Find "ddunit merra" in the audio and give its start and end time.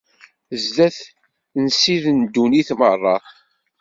2.25-3.15